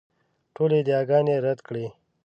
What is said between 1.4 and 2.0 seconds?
رد کړې.